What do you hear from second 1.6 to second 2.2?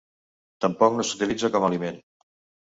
a aliment.